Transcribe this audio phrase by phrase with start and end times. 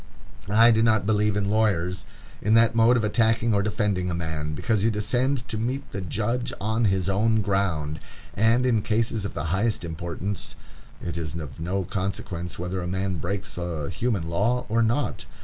[0.49, 2.05] I do not believe in lawyers,
[2.41, 6.01] in that mode of attacking or defending a man, because you descend to meet the
[6.01, 7.99] judge on his own ground,
[8.33, 10.55] and, in cases of the highest importance,
[11.03, 15.27] it is of no consequence whether a man breaks a human law or not.